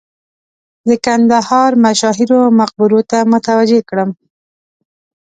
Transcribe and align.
د 0.87 0.89
کندهار 1.05 1.71
مشاهیرو 1.85 2.39
مقبرو 2.59 3.01
ته 3.09 3.17
متوجه 3.31 3.79
کړم. 3.89 4.09